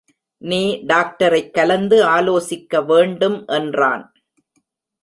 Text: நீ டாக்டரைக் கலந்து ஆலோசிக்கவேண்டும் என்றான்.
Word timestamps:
நீ 0.37 0.83
டாக்டரைக் 0.87 1.53
கலந்து 1.53 2.05
ஆலோசிக்கவேண்டும் 2.05 3.45
என்றான். 3.45 4.13